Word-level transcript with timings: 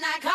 night, 0.00 0.24
night. 0.24 0.31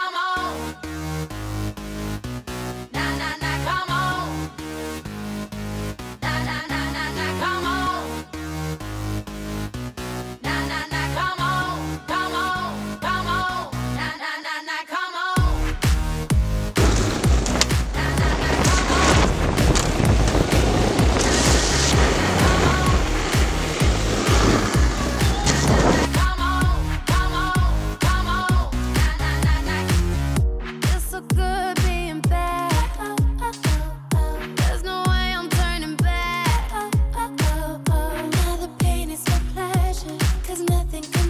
nothing 40.59 41.26